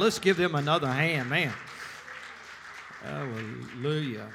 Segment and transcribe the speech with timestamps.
[0.00, 1.52] Let's give them another hand, man.
[3.02, 4.28] Hallelujah.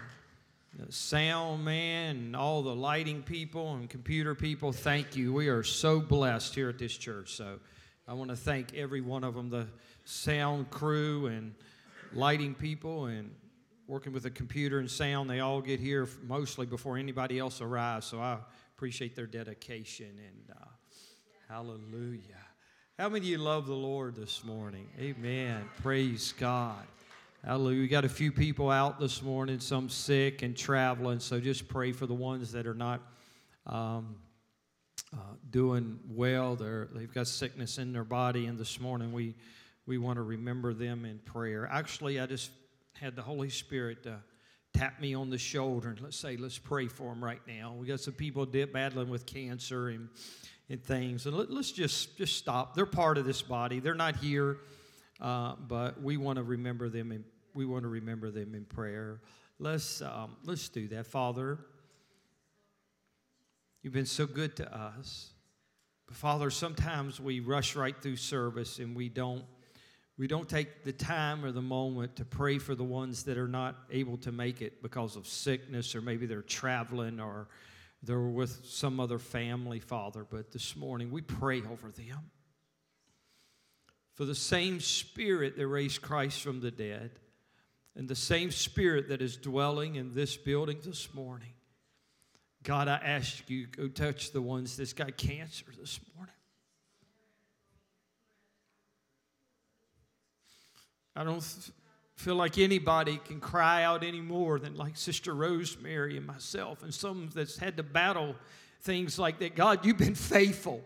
[0.77, 5.33] The sound man and all the lighting people and computer people, thank you.
[5.33, 7.33] We are so blessed here at this church.
[7.33, 7.59] So
[8.07, 9.65] I want to thank every one of them the
[10.03, 11.55] sound crew and
[12.13, 13.33] lighting people and
[13.87, 15.31] working with the computer and sound.
[15.31, 18.05] They all get here mostly before anybody else arrives.
[18.05, 18.37] So I
[18.75, 20.65] appreciate their dedication and uh,
[21.49, 22.44] hallelujah.
[22.97, 24.87] How many of you love the Lord this morning?
[24.97, 25.65] Amen.
[25.83, 26.81] Praise God.
[27.43, 27.81] Hallelujah.
[27.81, 31.91] We got a few people out this morning, some sick and traveling, so just pray
[31.91, 33.01] for the ones that are not
[33.67, 34.15] um,
[35.13, 35.17] uh,
[35.49, 36.55] doing well.
[36.55, 39.35] They're, they've got sickness in their body, and this morning we,
[39.85, 41.67] we want to remember them in prayer.
[41.69, 42.49] Actually, I just
[42.93, 44.11] had the Holy Spirit uh,
[44.73, 47.75] tap me on the shoulder and let's say, let's pray for them right now.
[47.77, 50.07] We got some people battling with cancer and
[50.69, 51.25] and things.
[51.25, 52.75] And let, us just just stop.
[52.75, 53.79] They're part of this body.
[53.79, 54.57] They're not here,
[55.21, 57.11] uh, but we want to remember them.
[57.11, 59.21] In, we want to remember them in prayer.
[59.59, 61.59] Let's um, let's do that, Father.
[63.81, 65.29] You've been so good to us,
[66.07, 69.45] but Father, sometimes we rush right through service and we don't
[70.17, 73.49] we don't take the time or the moment to pray for the ones that are
[73.49, 77.47] not able to make it because of sickness or maybe they're traveling or
[78.05, 82.31] they were with some other family, Father, but this morning we pray over them.
[84.13, 87.11] For the same Spirit that raised Christ from the dead,
[87.95, 91.53] and the same Spirit that is dwelling in this building this morning,
[92.63, 96.33] God, I ask you go touch the ones that's got cancer this morning.
[101.15, 101.41] I don't
[102.15, 106.93] feel like anybody can cry out any more than like Sister Rosemary and myself and
[106.93, 108.35] some that's had to battle
[108.81, 109.55] things like that.
[109.55, 110.81] God, you've been faithful.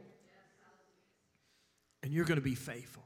[2.01, 3.03] And you're going to be faithful.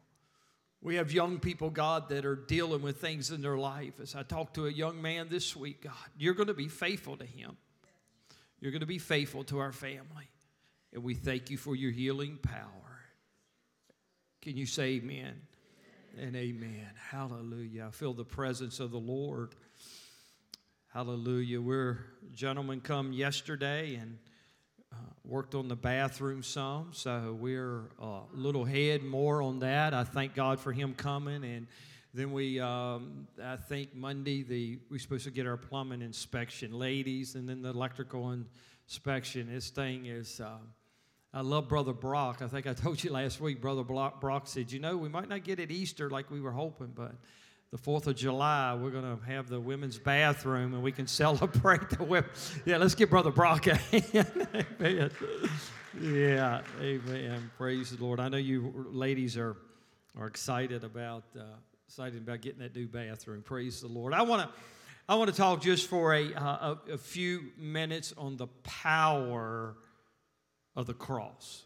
[0.81, 3.99] We have young people, God, that are dealing with things in their life.
[4.01, 7.17] As I talked to a young man this week, God, you're going to be faithful
[7.17, 7.57] to him.
[8.59, 10.29] You're going to be faithful to our family.
[10.93, 12.99] And we thank you for your healing power.
[14.41, 15.41] Can you say amen?
[16.19, 16.89] And amen.
[16.95, 17.87] Hallelujah.
[17.87, 19.55] I feel the presence of the Lord.
[20.93, 21.59] Hallelujah.
[21.59, 24.17] We're gentlemen come yesterday and
[24.91, 29.93] uh, worked on the bathroom some, so we're a little head more on that.
[29.93, 31.65] I thank God for him coming, and
[32.13, 37.33] then we, um, I think Monday the we're supposed to get our plumbing inspection, ladies,
[37.33, 38.37] and then the electrical
[38.87, 39.51] inspection.
[39.51, 40.39] This thing is.
[40.39, 40.57] Uh,
[41.33, 42.41] I love Brother Brock.
[42.41, 45.43] I think I told you last week, Brother Brock said, You know, we might not
[45.43, 47.13] get it Easter like we were hoping, but
[47.71, 51.89] the 4th of July, we're going to have the women's bathroom and we can celebrate
[51.89, 52.29] the women.
[52.65, 54.47] Yeah, let's give Brother Brock a hand.
[54.79, 55.11] amen.
[55.99, 57.51] Yeah, amen.
[57.57, 58.19] Praise the Lord.
[58.19, 59.57] I know you ladies are,
[60.15, 61.43] are excited about, uh,
[61.87, 63.41] excited about getting that new bathroom.
[63.41, 64.13] Praise the Lord.
[64.13, 64.49] I want to.
[65.09, 69.75] I want to talk just for a, uh, a, a few minutes on the power
[70.75, 71.63] of the cross,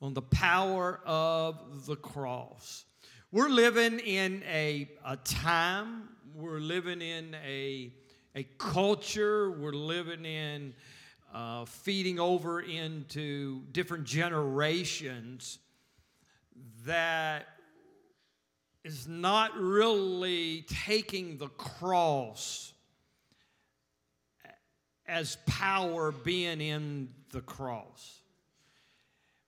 [0.00, 2.84] on the power of the cross.
[3.32, 7.92] We're living in a, a time, we're living in a,
[8.34, 10.74] a culture, we're living in
[11.34, 15.58] uh, feeding over into different generations
[16.86, 17.46] that
[18.84, 22.72] is not really taking the cross
[25.08, 28.20] as power being in the cross.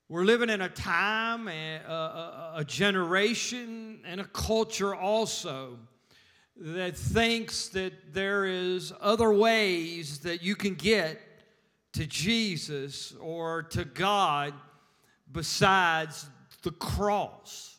[0.08, 5.78] We're living in a time, a, a, generation, and a culture also
[6.56, 11.20] that thinks that there is other ways that you can get
[11.92, 14.54] to Jesus or to God
[15.30, 16.28] besides
[16.62, 17.76] the cross.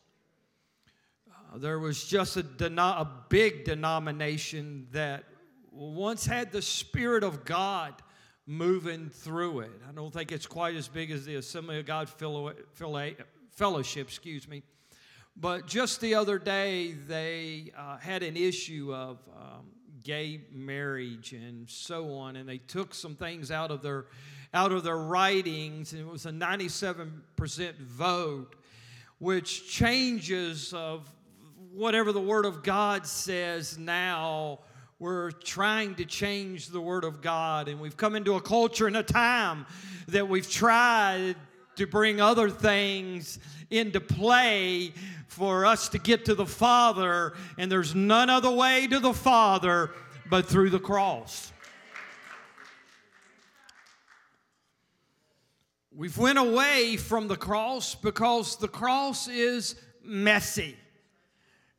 [1.27, 5.23] Uh, there was just a, a big denomination that
[5.79, 7.93] once had the Spirit of God
[8.45, 9.71] moving through it.
[9.87, 12.09] I don't think it's quite as big as the Assembly of God
[13.51, 14.63] Fellowship, excuse me.
[15.37, 19.67] But just the other day, they uh, had an issue of um,
[20.03, 24.07] gay marriage and so on, and they took some things out of their
[24.53, 28.55] out of their writings, and it was a 97% vote,
[29.19, 31.07] which changes of
[31.71, 34.59] whatever the Word of God says now
[34.99, 38.97] we're trying to change the Word of God, and we've come into a culture and
[38.97, 39.65] a time
[40.09, 41.37] that we've tried
[41.77, 44.91] to bring other things into play
[45.27, 49.91] for us to get to the Father, and there's none other way to the Father
[50.29, 51.53] but through the cross.
[55.95, 60.75] We've went away from the cross because the cross is messy.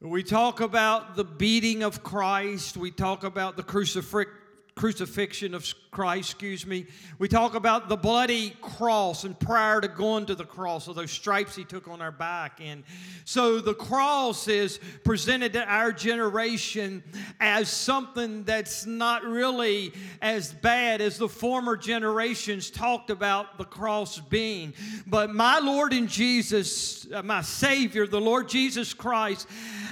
[0.03, 2.79] We talk about the beating of Christ.
[2.79, 4.31] We talk about the crucifix,
[4.81, 6.87] crucifixion of Christ, excuse me.
[7.19, 11.11] We talk about the bloody cross and prior to going to the cross, or those
[11.11, 12.61] stripes he took on our back.
[12.63, 12.85] And
[13.27, 17.03] so the cross is presented to our generation
[17.41, 19.93] as something that's not really
[20.23, 24.73] as bad as the former generations talked about the cross being.
[25.07, 29.47] But my Lord and Jesus, uh, my Savior, the Lord Jesus Christ,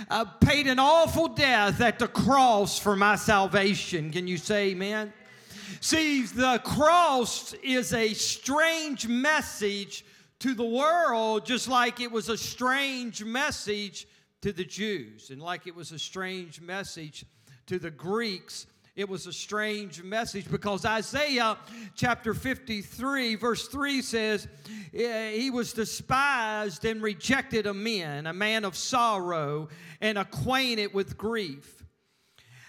[0.08, 4.11] uh, paid an awful death at the cross for my salvation.
[4.11, 5.13] Can you say amen?
[5.81, 10.05] See, the cross is a strange message
[10.39, 14.07] to the world, just like it was a strange message
[14.43, 17.25] to the Jews, and like it was a strange message
[17.67, 18.69] to the Greeks.
[18.95, 21.59] It was a strange message because Isaiah
[21.97, 24.47] chapter 53, verse 3 says,
[24.95, 29.71] eh, He was despised and rejected of men, a man of sorrow
[30.01, 31.78] and acquainted with grief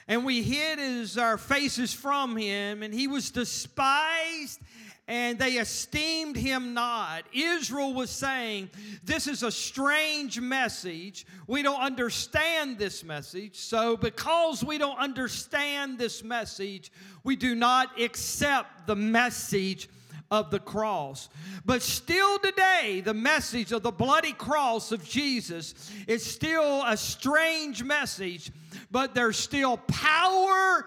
[0.10, 4.60] and we hid his, our faces from him, and he was despised
[5.08, 7.24] and they esteemed him not.
[7.34, 8.70] Israel was saying,
[9.04, 11.26] This is a strange message.
[11.48, 13.56] We don't understand this message.
[13.56, 16.92] So, because we don't understand this message,
[17.24, 19.90] we do not accept the message
[20.32, 21.30] of the cross.
[21.66, 25.74] But still today, the message of the bloody cross of Jesus
[26.08, 28.52] is still a strange message,
[28.92, 30.86] but there's still power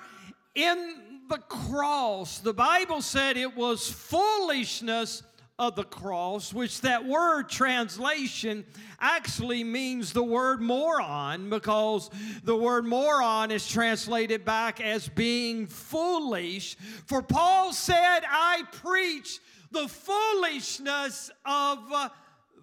[0.54, 0.96] in
[1.28, 2.38] the cross.
[2.38, 5.22] The Bible said it was foolishness
[5.58, 8.64] of the cross, which that word translation
[9.00, 12.10] actually means the word moron because
[12.42, 16.76] the word moron is translated back as being foolish.
[17.06, 19.40] For Paul said, I preach
[19.70, 22.08] the foolishness of uh,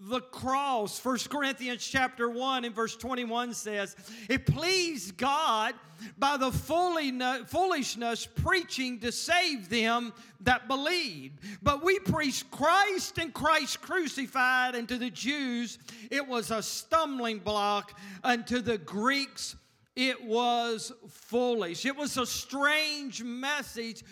[0.02, 1.04] the cross.
[1.04, 3.96] 1 Corinthians chapter 1 and verse 21 says,
[4.30, 5.76] It pleased God
[6.18, 11.40] by the foolishness preaching to save them that believed.
[11.62, 15.78] But we preach Christ and Christ crucified, and to the Jews
[16.10, 19.56] it was a stumbling block, and to the Greeks
[19.96, 21.86] it was foolish.
[21.86, 24.04] It was a strange message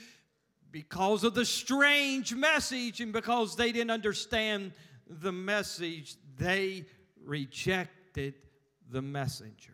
[0.71, 4.73] because of the strange message and because they didn't understand
[5.09, 6.85] the message, they
[7.23, 8.35] rejected
[8.89, 9.73] the messenger.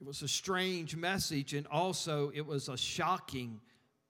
[0.00, 3.60] It was a strange message, and also it was a shocking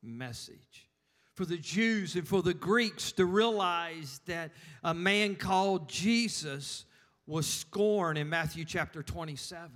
[0.02, 0.88] message
[1.34, 6.84] for the Jews and for the Greeks to realize that a man called Jesus
[7.26, 9.70] was scorned in Matthew chapter 27.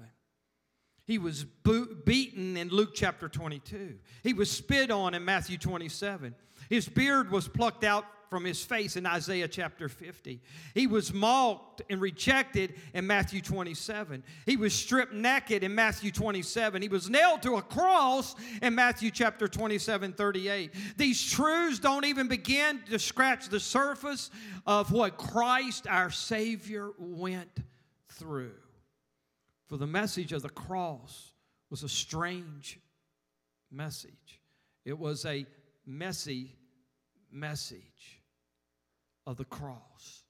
[1.07, 1.45] He was
[2.05, 3.95] beaten in Luke chapter 22.
[4.23, 6.35] He was spit on in Matthew 27.
[6.69, 10.41] His beard was plucked out from his face in Isaiah chapter 50.
[10.75, 14.23] He was mocked and rejected in Matthew 27.
[14.47, 16.83] He was stripped naked in Matthew 27.
[16.83, 20.75] He was nailed to a cross in Matthew chapter 27, 38.
[20.97, 24.31] These truths don't even begin to scratch the surface
[24.67, 27.63] of what Christ, our Savior, went
[28.09, 28.53] through.
[29.69, 31.33] For the message of the cross
[31.71, 32.79] was a strange
[33.71, 34.41] message.
[34.85, 35.47] It was a
[35.87, 36.58] messy
[37.31, 38.23] message
[39.27, 40.25] of the cross.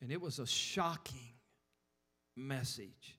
[0.00, 1.34] And it was a shocking
[2.36, 3.18] message.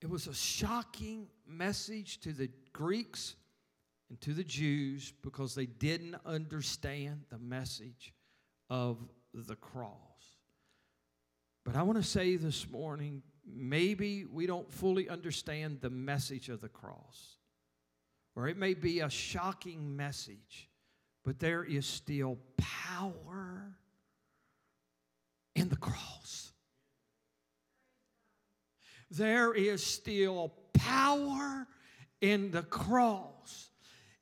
[0.00, 3.34] It was a shocking message to the Greeks
[4.08, 8.14] and to the Jews because they didn't understand the message
[8.70, 8.98] of
[9.34, 9.92] the cross.
[11.64, 16.60] But I want to say this morning maybe we don't fully understand the message of
[16.60, 17.37] the cross,
[18.38, 20.68] or it may be a shocking message,
[21.24, 23.74] but there is still power
[25.56, 26.52] in the cross.
[29.10, 31.66] There is still power
[32.20, 33.70] in the cross.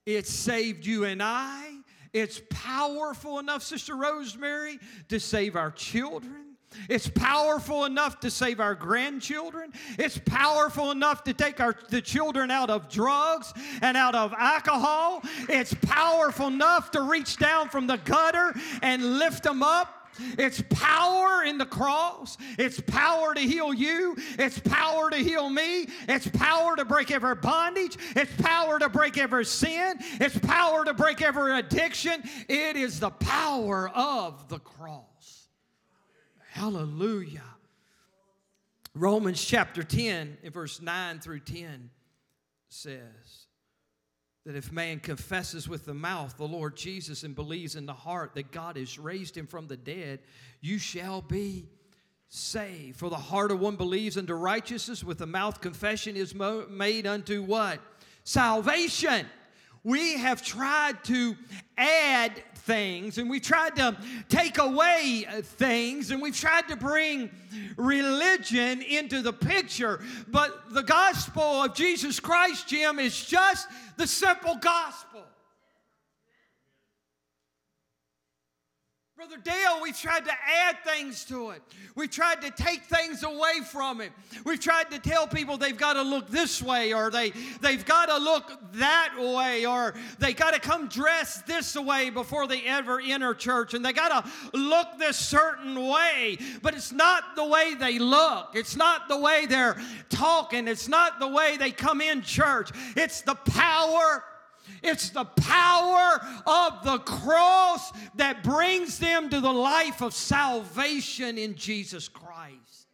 [0.07, 1.75] It saved you and I.
[2.15, 4.79] It's powerful enough, Sister Rosemary,
[5.11, 6.46] to save our children.
[6.89, 9.73] It's powerful enough to save our grandchildren.
[9.99, 13.53] It's powerful enough to take our, the children out of drugs
[13.83, 15.23] and out of alcohol.
[15.49, 19.97] It's powerful enough to reach down from the gutter and lift them up.
[20.39, 22.39] It's power in the cross.
[22.59, 24.17] It's power to heal you.
[24.39, 25.89] It's power to heal me.
[26.09, 27.97] It's power to break every bondage.
[28.15, 29.97] It's power to break every sin.
[30.21, 32.23] It's power to break every addiction.
[32.49, 35.16] It is the power of the cross.
[36.57, 37.43] Hallelujah.
[38.95, 41.91] Romans chapter 10, in verse 9 through 10
[42.71, 43.47] says,
[44.47, 48.35] that if man confesses with the mouth the Lord Jesus and believes in the heart
[48.37, 50.21] that God has raised him from the dead,
[50.63, 51.69] you shall be
[52.29, 52.97] saved.
[52.97, 57.43] For the heart of one believes unto righteousness, with the mouth confession is made unto
[57.43, 57.81] what?
[58.25, 59.27] Salvation
[59.87, 61.37] we have tried to
[61.79, 63.97] add things and we've tried to
[64.29, 67.31] take away uh, things and we've tried to bring
[67.77, 70.01] religion into the picture.
[70.27, 75.23] But the gospel of Jesus Christ, Jim, is just the simple gospel.
[79.17, 81.63] Brother Dale, we've tried to add things to it.
[81.95, 84.13] We've tried to take things away from it.
[84.45, 87.31] We've tried to tell people they've got to look this way or they,
[87.63, 92.47] they've got to look that way or they got to come dressed this way before
[92.47, 96.37] they ever enter church and they got to look this certain way.
[96.61, 99.81] But it's not the way they look, it's not the way they're
[100.11, 102.71] talking, it's not the way they come in church.
[102.95, 104.23] It's the power
[104.83, 111.55] it's the power of the cross that brings them to the life of salvation in
[111.55, 112.89] Jesus Christ.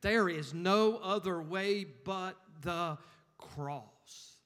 [0.00, 2.98] There is no other way but the
[3.38, 4.38] cross.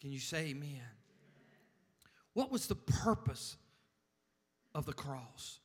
[0.00, 0.82] Can you say amen?
[2.32, 3.56] What was the purpose
[4.74, 5.60] of the cross?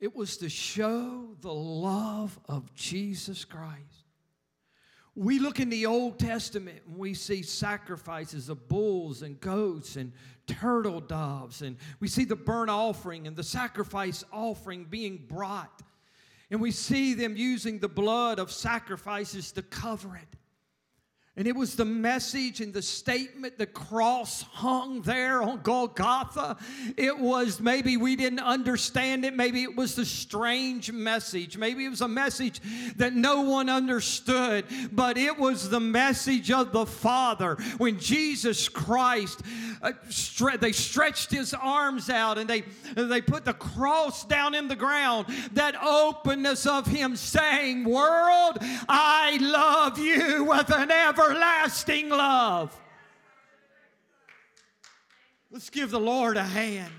[0.00, 4.01] It was to show the love of Jesus Christ.
[5.14, 10.12] We look in the Old Testament and we see sacrifices of bulls and goats and
[10.46, 15.82] turtle doves, and we see the burnt offering and the sacrifice offering being brought.
[16.50, 20.36] And we see them using the blood of sacrifices to cover it.
[21.34, 26.58] And it was the message and the statement, the cross hung there on Golgotha.
[26.98, 29.34] It was maybe we didn't understand it.
[29.34, 31.56] Maybe it was the strange message.
[31.56, 32.60] Maybe it was a message
[32.96, 37.54] that no one understood, but it was the message of the Father.
[37.78, 39.40] When Jesus Christ,
[39.80, 44.68] uh, stre- they stretched his arms out and they, they put the cross down in
[44.68, 52.08] the ground, that openness of him saying, World, I love you with an ever everlasting
[52.08, 52.78] love.
[55.50, 56.92] Let's give the Lord a hand.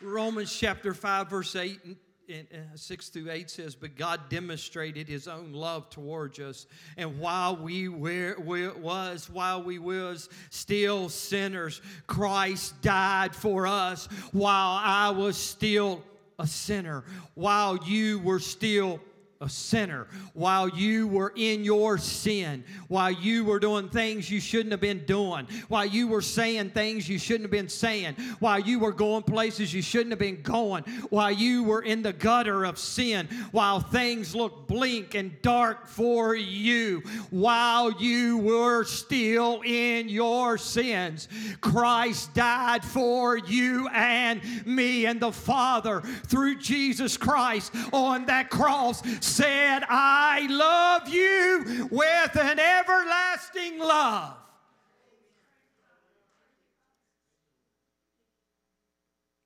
[0.00, 1.80] Romans chapter 5, verse 8
[2.28, 6.66] and, uh, 6 through 8 says, But God demonstrated his own love towards us.
[6.96, 14.80] And while we were, was, while we was still sinners, Christ died for us while
[14.82, 16.02] I was still
[16.38, 19.00] a sinner, while you were still
[19.42, 24.70] a sinner, while you were in your sin, while you were doing things you shouldn't
[24.70, 28.78] have been doing, while you were saying things you shouldn't have been saying, while you
[28.78, 32.78] were going places you shouldn't have been going, while you were in the gutter of
[32.78, 40.56] sin, while things looked bleak and dark for you, while you were still in your
[40.56, 41.28] sins,
[41.60, 49.02] Christ died for you and me and the Father through Jesus Christ on that cross
[49.32, 54.36] said, I love you with an everlasting love.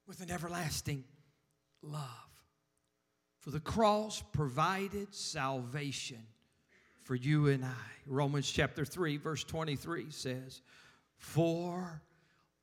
[0.07, 1.05] With an everlasting
[1.83, 2.03] love.
[3.41, 6.25] For the cross provided salvation
[7.05, 7.69] for you and I.
[8.07, 10.63] Romans chapter 3, verse 23 says,
[11.19, 12.03] For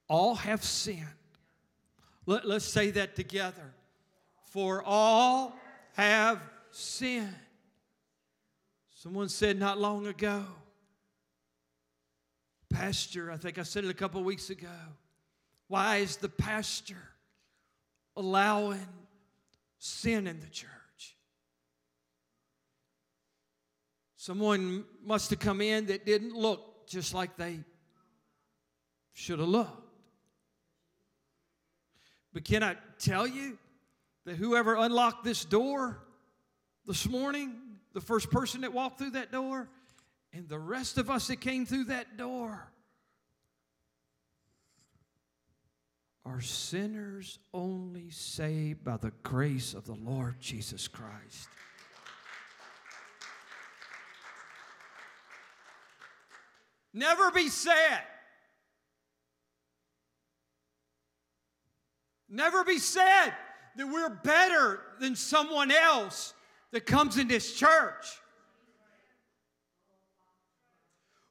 [0.09, 1.07] all have sinned.
[2.25, 3.73] Let, us say that together.
[4.51, 5.55] For all
[5.93, 6.41] have
[6.75, 7.33] sin.
[8.89, 10.43] Someone said not long ago,
[12.69, 14.67] Pastor, I think I said it a couple weeks ago.
[15.67, 16.97] Why is the pastor
[18.15, 18.87] allowing
[19.77, 20.69] sin in the church?
[24.15, 27.59] Someone must have come in that didn't look just like they
[29.11, 29.83] should have looked.
[32.33, 33.57] But can I tell you
[34.25, 36.02] that whoever unlocked this door
[36.85, 37.53] this morning,
[37.93, 39.69] the first person that walked through that door,
[40.33, 42.67] and the rest of us that came through that door
[46.25, 51.47] are sinners only saved by the grace of the Lord Jesus Christ.
[56.93, 58.01] Never be sad.
[62.29, 63.33] Never be sad
[63.75, 66.33] that we're better than someone else
[66.73, 68.19] that comes in this church.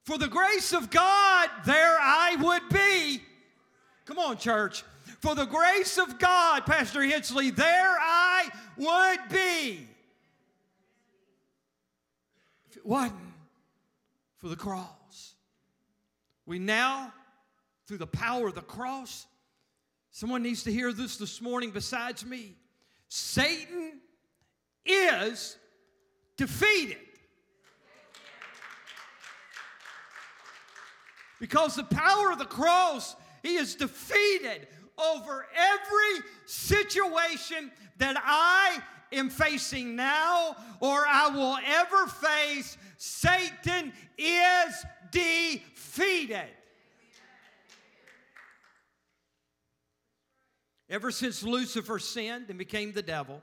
[0.04, 3.22] For the grace of God, there I would be.
[4.06, 4.84] Come on, church.
[5.20, 7.66] For the grace of God, Pastor Hensley, there
[8.00, 9.88] I would be.
[12.70, 13.18] If it wasn't
[14.38, 15.34] for the cross.
[16.46, 17.12] We now,
[17.87, 19.26] through the power of the cross,
[20.12, 22.54] someone needs to hear this this morning besides me.
[23.08, 24.00] Satan
[24.85, 25.57] is
[26.37, 26.99] defeated.
[31.41, 38.81] Because the power of the cross, he is defeated over every situation that I
[39.12, 42.77] am facing now or I will ever face.
[42.97, 46.49] Satan is defeated.
[50.89, 53.41] Ever since Lucifer sinned and became the devil,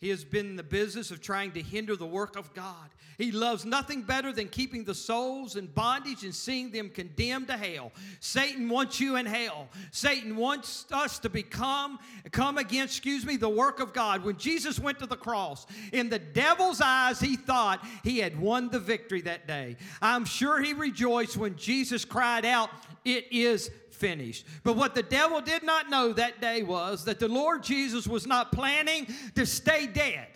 [0.00, 2.88] he has been in the business of trying to hinder the work of God.
[3.18, 7.56] He loves nothing better than keeping the souls in bondage and seeing them condemned to
[7.56, 7.90] hell.
[8.20, 9.68] Satan wants you in hell.
[9.90, 11.98] Satan wants us to become,
[12.30, 14.24] come against, excuse me, the work of God.
[14.24, 18.68] When Jesus went to the cross, in the devil's eyes, he thought he had won
[18.68, 19.76] the victory that day.
[20.00, 22.70] I'm sure he rejoiced when Jesus cried out,
[23.04, 24.46] It is finished.
[24.62, 28.26] But what the devil did not know that day was that the Lord Jesus was
[28.26, 30.28] not planning to stay dead.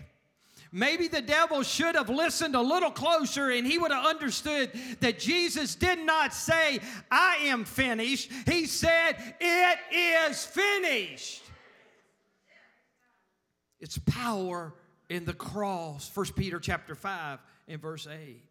[0.75, 5.19] Maybe the devil should have listened a little closer and he would have understood that
[5.19, 8.33] Jesus did not say, I am finished.
[8.47, 9.79] He said, It
[10.31, 11.43] is finished.
[13.81, 14.73] It's power
[15.11, 16.11] in the cross.
[16.15, 17.39] 1 Peter chapter 5
[17.69, 18.43] and verse 8.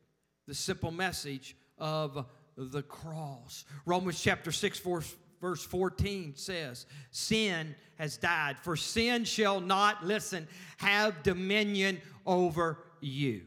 [0.46, 2.26] The simple message of
[2.66, 3.66] the cross.
[3.86, 4.82] Romans chapter 6,
[5.42, 13.42] verse 14 says, Sin has died, for sin shall not, listen, have dominion over you.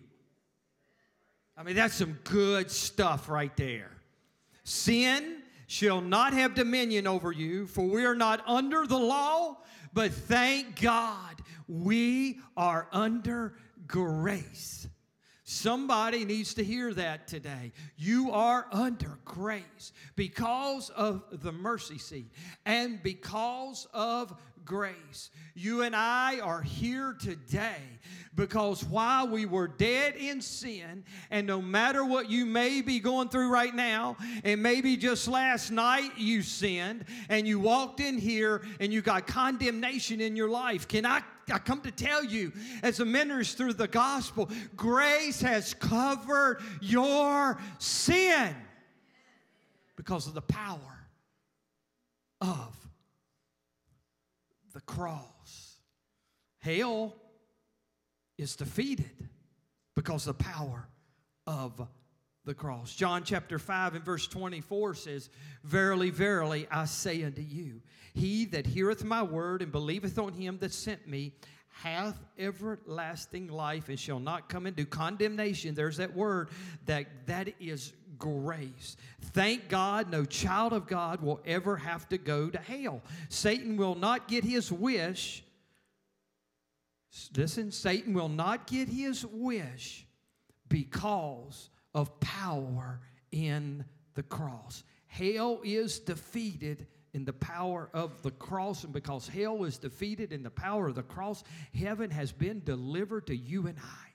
[1.56, 3.90] I mean, that's some good stuff right there.
[4.64, 9.58] Sin shall not have dominion over you, for we are not under the law,
[9.92, 13.54] but thank God we are under
[13.86, 14.88] grace.
[15.54, 17.72] Somebody needs to hear that today.
[17.96, 22.32] You are under grace because of the mercy seat
[22.66, 24.34] and because of
[24.64, 25.30] grace.
[25.54, 27.76] You and I are here today
[28.34, 33.28] because while we were dead in sin, and no matter what you may be going
[33.28, 38.62] through right now, and maybe just last night you sinned and you walked in here
[38.80, 43.00] and you got condemnation in your life, can I I come to tell you, as
[43.00, 48.54] a minister through the gospel, grace has covered your sin
[49.96, 51.06] because of the power
[52.40, 52.83] of
[54.74, 55.78] the cross.
[56.58, 57.14] Hell
[58.36, 59.28] is defeated
[59.94, 60.88] because of the power
[61.46, 61.80] of
[62.44, 62.94] the cross.
[62.94, 65.30] John chapter 5 and verse 24 says,
[65.62, 67.80] Verily, verily, I say unto you,
[68.12, 71.32] he that heareth my word and believeth on him that sent me
[71.82, 75.74] hath everlasting life and shall not come into condemnation.
[75.74, 76.50] There's that word
[76.86, 78.96] that that is grace.
[79.20, 83.02] Thank God no child of God will ever have to go to hell.
[83.28, 85.44] Satan will not get his wish.
[87.36, 90.06] Listen, Satan will not get his wish
[90.68, 93.00] because of power
[93.30, 94.82] in the cross.
[95.06, 100.42] Hell is defeated in the power of the cross, and because hell is defeated in
[100.42, 104.13] the power of the cross, heaven has been delivered to you and I.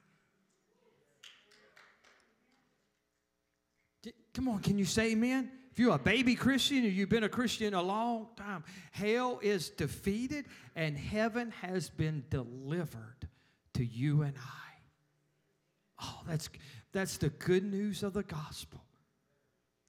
[4.33, 5.51] Come on, can you say amen?
[5.71, 9.69] If you're a baby Christian or you've been a Christian a long time, hell is
[9.69, 13.27] defeated and heaven has been delivered
[13.75, 16.01] to you and I.
[16.01, 16.49] Oh, that's,
[16.91, 18.83] that's the good news of the gospel.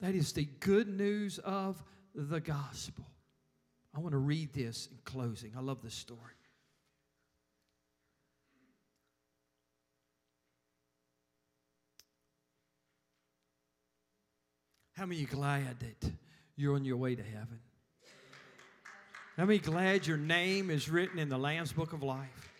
[0.01, 1.83] That is the good news of
[2.15, 3.07] the gospel.
[3.95, 5.53] I want to read this in closing.
[5.57, 6.35] I love this story.
[15.01, 16.13] How many are glad that
[16.57, 17.59] you're on your way to heaven?
[19.35, 22.53] How many glad your name is written in the Lamb's Book of Life?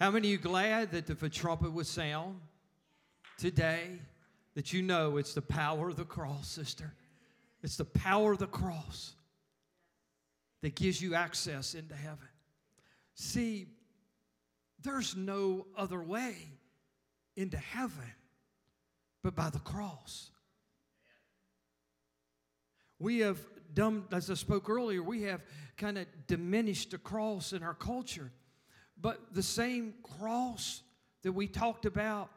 [0.00, 2.40] How many of you glad that if a trumpet would sound
[3.38, 3.92] today,
[4.56, 6.92] that you know it's the power of the cross, sister?
[7.62, 9.14] It's the power of the cross
[10.62, 12.26] that gives you access into heaven.
[13.14, 13.68] See,
[14.82, 16.34] there's no other way
[17.36, 18.12] into heaven
[19.22, 20.31] but by the cross.
[23.02, 23.40] We have
[23.74, 25.42] done, as I spoke earlier, we have
[25.76, 28.30] kind of diminished the cross in our culture.
[29.00, 30.82] But the same cross
[31.22, 32.30] that we talked about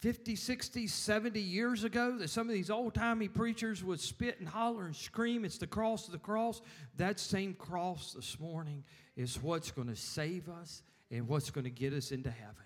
[0.00, 4.48] 50, 60, 70 years ago that some of these old timey preachers would spit and
[4.48, 6.60] holler and scream, it's the cross of the cross.
[6.96, 8.82] That same cross this morning
[9.14, 12.64] is what's going to save us and what's going to get us into heaven.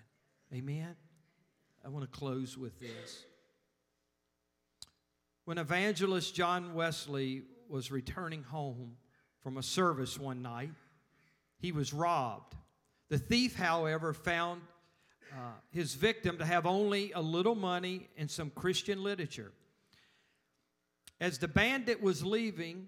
[0.51, 0.95] Amen?
[1.85, 3.25] I want to close with this.
[5.45, 8.97] When evangelist John Wesley was returning home
[9.43, 10.71] from a service one night,
[11.59, 12.55] he was robbed.
[13.09, 14.61] The thief, however, found
[15.31, 19.51] uh, his victim to have only a little money and some Christian literature.
[21.21, 22.87] As the bandit was leaving,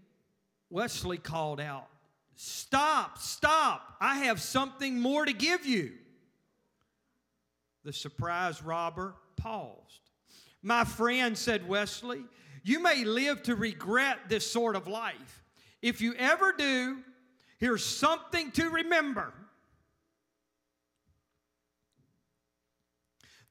[0.71, 1.87] Wesley called out,
[2.35, 5.93] Stop, stop, I have something more to give you.
[7.83, 10.01] The surprised robber paused.
[10.61, 12.23] My friend, said Wesley,
[12.67, 15.43] you may live to regret this sort of life.
[15.81, 16.97] If you ever do,
[17.59, 19.33] here's something to remember.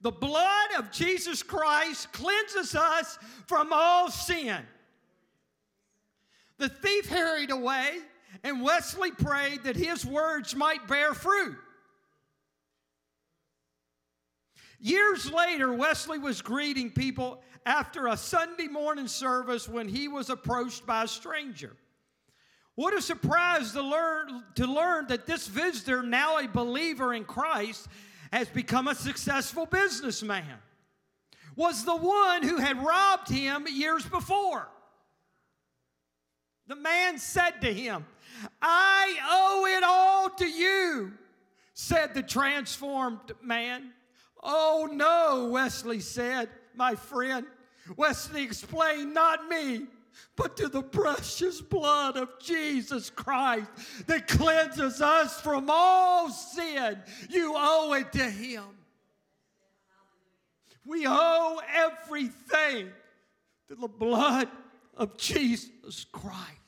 [0.01, 4.59] The blood of Jesus Christ cleanses us from all sin.
[6.59, 7.97] The thief hurried away,
[8.43, 11.57] and Wesley prayed that his words might bear fruit.
[14.79, 20.85] Years later, Wesley was greeting people after a Sunday morning service when he was approached
[20.85, 21.75] by a stranger.
[22.75, 27.87] What a surprise to learn, to learn that this visitor, now a believer in Christ,
[28.31, 30.59] has become a successful businessman,
[31.55, 34.69] was the one who had robbed him years before.
[36.67, 38.05] The man said to him,
[38.61, 41.13] I owe it all to you,
[41.73, 43.91] said the transformed man.
[44.49, 47.45] Oh no, Wesley said, my friend.
[47.97, 49.87] Wesley explained, not me,
[50.37, 53.69] but to the precious blood of Jesus Christ
[54.07, 56.97] that cleanses us from all sin.
[57.29, 58.63] You owe it to Him.
[60.85, 62.89] We owe everything
[63.67, 64.47] to the blood
[64.95, 66.66] of Jesus Christ.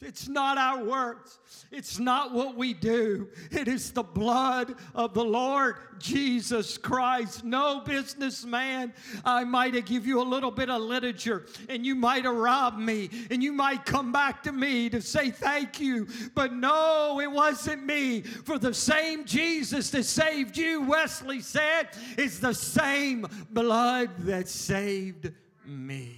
[0.00, 1.38] It's not our works.
[1.72, 3.28] It's not what we do.
[3.50, 7.42] It is the blood of the Lord Jesus Christ.
[7.42, 8.92] No businessman,
[9.24, 12.78] I might have give you a little bit of literature and you might have robbed
[12.78, 16.06] me and you might come back to me to say thank you.
[16.32, 18.22] But no, it wasn't me.
[18.22, 25.32] For the same Jesus that saved you, Wesley said, is the same blood that saved
[25.66, 26.14] me.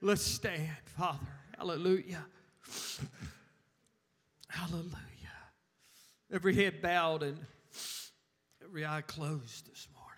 [0.00, 1.18] Let's stand, Father.
[1.56, 2.24] Hallelujah.
[4.48, 4.92] Hallelujah.
[6.32, 7.38] Every head bowed and
[8.64, 10.08] every eye closed this morning.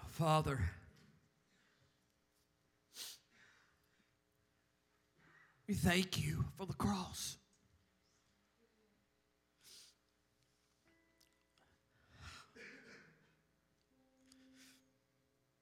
[0.00, 0.60] Oh, Father,
[5.66, 7.36] we thank you for the cross.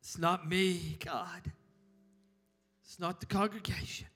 [0.00, 1.50] It's not me, God.
[2.96, 4.06] It's not the congregation,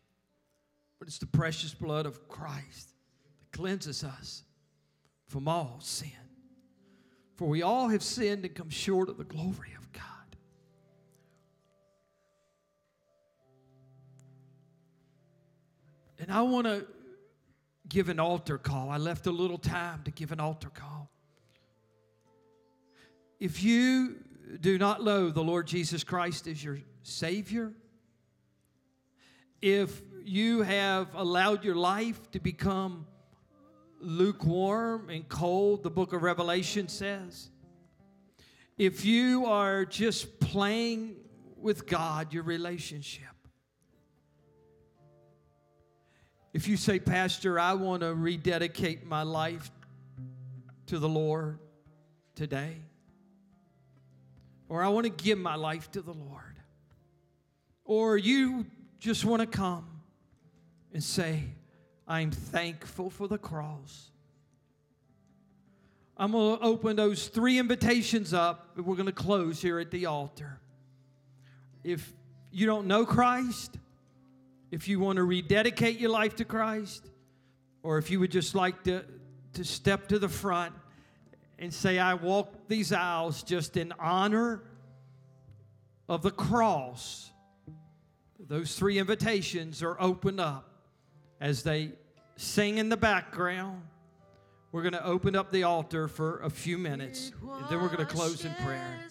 [0.99, 2.95] but it's the precious blood of Christ
[3.39, 4.43] that cleanses us
[5.29, 6.09] from all sin.
[7.37, 10.03] For we all have sinned and come short of the glory of God.
[16.19, 16.87] And I want to
[17.87, 18.89] give an altar call.
[18.89, 21.11] I left a little time to give an altar call.
[23.39, 24.25] If you
[24.59, 27.75] do not know the Lord Jesus Christ as your Savior,
[29.63, 33.07] if you have allowed your life to become
[34.01, 37.51] lukewarm and cold, the book of Revelation says,
[38.79, 41.17] if you are just playing
[41.57, 43.25] with God, your relationship,
[46.53, 49.71] if you say, Pastor, I want to rededicate my life
[50.87, 51.59] to the Lord
[52.35, 52.77] today,
[54.69, 56.57] or I want to give my life to the Lord,
[57.85, 58.67] or you
[59.01, 59.87] just want to come
[60.93, 61.45] and say,
[62.07, 64.11] I'm thankful for the cross.
[66.17, 70.05] I'm going to open those three invitations up, we're going to close here at the
[70.07, 70.61] altar.
[71.83, 72.13] If
[72.51, 73.79] you don't know Christ,
[74.71, 77.07] if you want to rededicate your life to Christ,
[77.83, 79.03] or if you would just like to,
[79.55, 80.75] to step to the front
[81.59, 84.63] and say, I walk these aisles just in honor
[86.07, 87.31] of the cross
[88.51, 90.69] those three invitations are opened up
[91.41, 91.93] as they
[92.37, 93.81] sing in the background.
[94.73, 98.05] We're going to open up the altar for a few minutes, and then we're going
[98.05, 99.07] to close in prayer.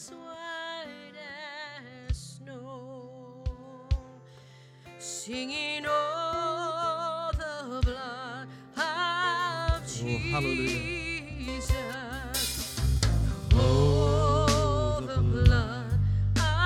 [4.98, 8.48] Singing all the blood
[8.78, 10.04] of Jesus.
[10.04, 11.00] Oh, hallelujah.
[13.54, 16.02] Oh, the blood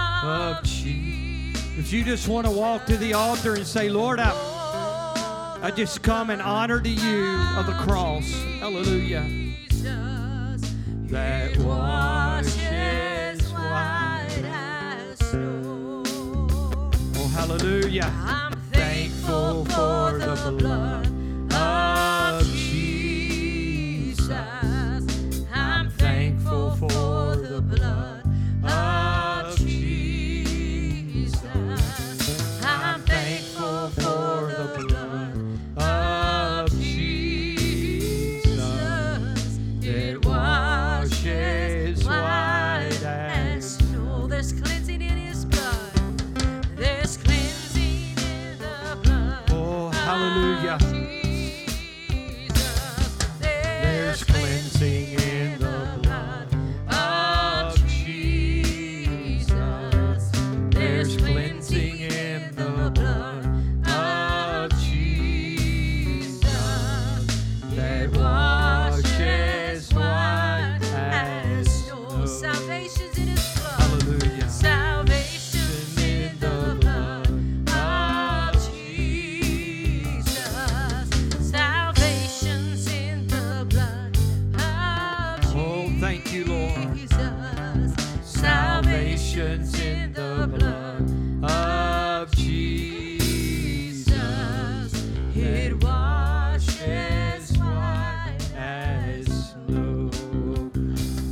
[0.09, 1.22] of Jesus.
[1.83, 4.31] If you just want to walk to the altar and say, Lord, I,
[5.61, 7.25] I just come in honor to you
[7.57, 8.31] of the cross.
[8.61, 9.27] Hallelujah.
[11.09, 16.03] that washes white as snow.
[17.17, 18.09] Oh, hallelujah.
[18.15, 21.02] I'm thankful for the blood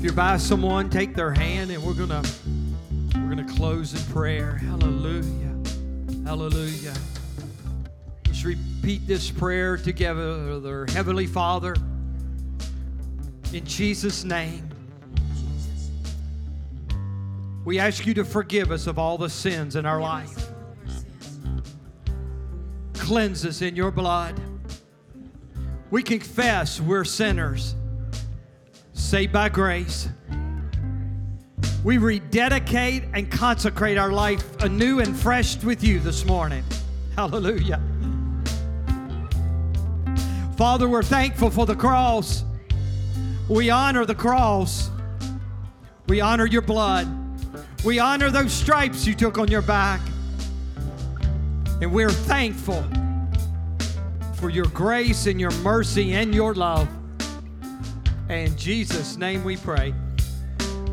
[0.01, 2.23] If you're by someone, take their hand and we're gonna
[3.13, 4.53] we're gonna close in prayer.
[4.53, 5.55] Hallelujah.
[6.25, 6.95] Hallelujah.
[8.25, 10.87] Let's repeat this prayer together.
[10.89, 11.75] Heavenly Father,
[13.53, 14.67] in Jesus' name,
[17.63, 20.49] we ask you to forgive us of all the sins in our life.
[22.95, 24.41] Cleanse us in your blood.
[25.91, 27.75] We confess we're sinners,
[29.11, 30.07] saved by grace.
[31.83, 36.63] We rededicate and consecrate our life anew and fresh with you this morning.
[37.17, 37.81] Hallelujah.
[40.55, 42.45] Father, we're thankful for the cross.
[43.49, 44.89] We honor the cross.
[46.07, 47.05] We honor your blood.
[47.83, 49.99] We honor those stripes you took on your back.
[51.81, 52.85] And we're thankful
[54.35, 56.87] for your grace and your mercy and your love.
[58.31, 59.93] In Jesus' name we pray.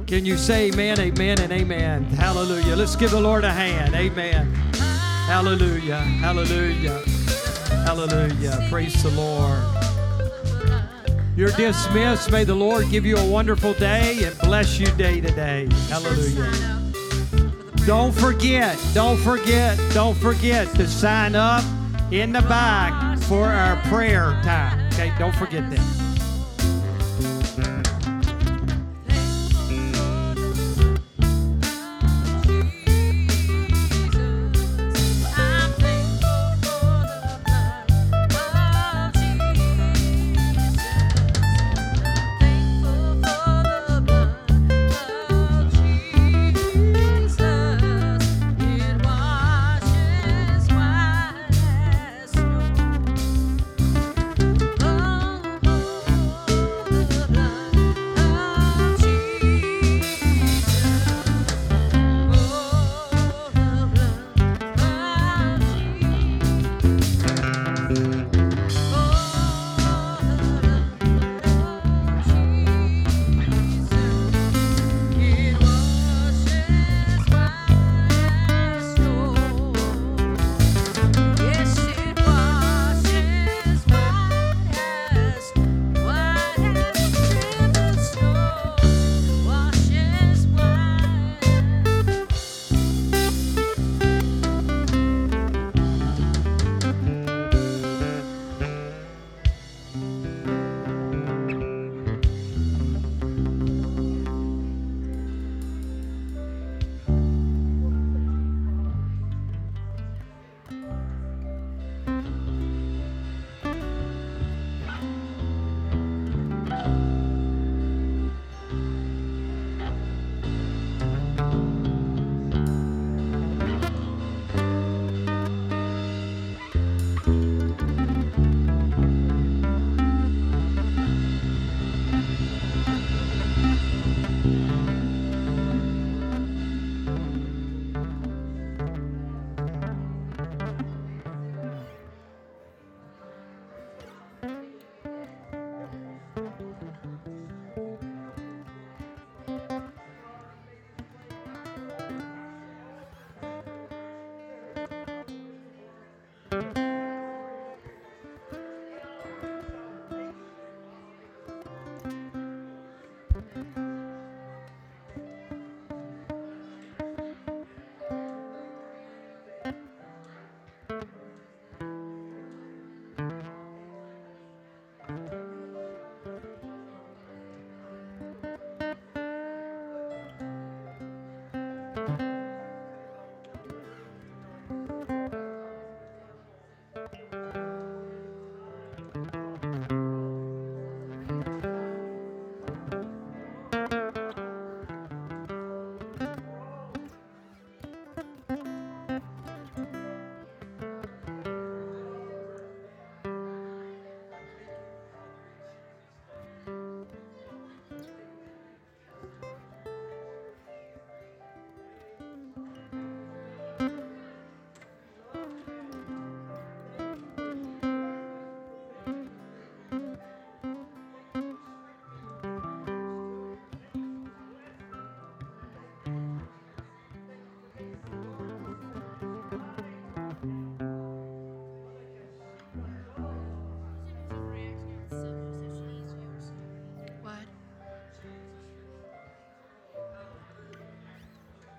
[0.08, 2.02] Can you say amen, amen, and amen?
[2.06, 2.74] Hallelujah.
[2.74, 3.94] Let's give the Lord a hand.
[3.94, 4.52] Amen.
[5.26, 6.00] Hallelujah.
[6.00, 7.00] Hallelujah.
[7.86, 8.66] Hallelujah.
[8.68, 9.62] Praise the Lord.
[11.36, 12.32] You're dismissed.
[12.32, 15.68] May the Lord give you a wonderful day and bless you day to day.
[15.88, 16.82] Hallelujah.
[17.86, 21.62] Don't forget, don't forget, don't forget to sign up
[22.10, 24.88] in the back for our prayer time.
[24.92, 26.07] Okay, don't forget that.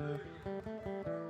[0.10, 1.29] Música